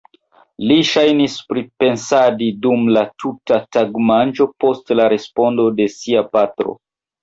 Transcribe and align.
Li 0.69 0.77
ŝajnis 0.91 1.35
pripensadi 1.51 2.49
dum 2.65 2.89
la 2.97 3.05
tuta 3.25 3.63
tagmanĝo 3.79 4.51
post 4.67 4.99
la 5.01 5.11
respondo 5.17 5.71
de 5.81 5.93
sia 6.03 6.31
patro. 6.37 6.81